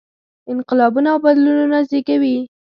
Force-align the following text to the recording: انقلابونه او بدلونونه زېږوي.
انقلابونه 0.51 1.07
او 1.13 1.19
بدلونونه 1.25 1.77
زېږوي. 1.89 2.37